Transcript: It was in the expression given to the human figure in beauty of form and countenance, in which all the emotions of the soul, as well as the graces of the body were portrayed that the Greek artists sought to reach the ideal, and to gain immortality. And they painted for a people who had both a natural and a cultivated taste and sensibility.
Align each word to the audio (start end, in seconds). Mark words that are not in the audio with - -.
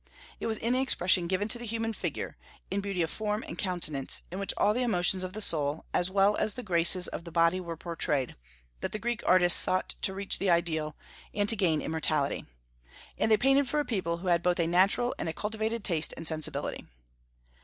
It 0.39 0.47
was 0.47 0.57
in 0.57 0.73
the 0.73 0.81
expression 0.81 1.27
given 1.27 1.47
to 1.49 1.59
the 1.59 1.65
human 1.67 1.93
figure 1.93 2.35
in 2.71 2.81
beauty 2.81 3.03
of 3.03 3.11
form 3.11 3.43
and 3.47 3.55
countenance, 3.55 4.23
in 4.31 4.39
which 4.39 4.51
all 4.57 4.73
the 4.73 4.81
emotions 4.81 5.23
of 5.23 5.33
the 5.33 5.41
soul, 5.41 5.85
as 5.93 6.09
well 6.09 6.35
as 6.37 6.55
the 6.55 6.63
graces 6.63 7.07
of 7.09 7.23
the 7.23 7.31
body 7.31 7.59
were 7.59 7.77
portrayed 7.77 8.35
that 8.79 8.93
the 8.93 8.97
Greek 8.97 9.21
artists 9.27 9.59
sought 9.59 9.89
to 10.01 10.15
reach 10.15 10.39
the 10.39 10.49
ideal, 10.49 10.95
and 11.35 11.47
to 11.49 11.55
gain 11.55 11.81
immortality. 11.83 12.47
And 13.19 13.29
they 13.29 13.37
painted 13.37 13.69
for 13.69 13.79
a 13.79 13.85
people 13.85 14.17
who 14.17 14.29
had 14.29 14.41
both 14.41 14.59
a 14.59 14.65
natural 14.65 15.13
and 15.19 15.29
a 15.29 15.33
cultivated 15.33 15.83
taste 15.83 16.15
and 16.17 16.27
sensibility. 16.27 16.87